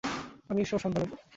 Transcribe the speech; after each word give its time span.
আমিই 0.49 0.67
সব 0.69 0.79
সামলে 0.83 0.99
নেব। 1.01 1.11